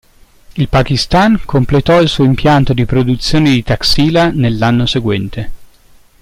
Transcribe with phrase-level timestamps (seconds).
[0.55, 5.51] Il Pakistan completò il suo impianto di produzione di Taxila nell'anno seguente.